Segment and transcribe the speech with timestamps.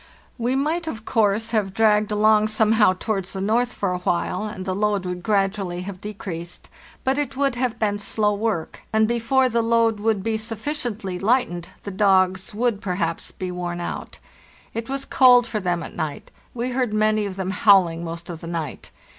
[0.39, 4.65] "We might, of course, have dragged along somehow towards the north for a while, and
[4.65, 6.71] the load would gradu ally have decreased;
[7.03, 11.69] but it would have been slow work, and before the load would be sufficiently lightened
[11.83, 14.17] the dogs would perhaps be worn out.
[14.73, 18.41] It was cold for them at night; we heard many of them howling most of
[18.41, 18.89] the night.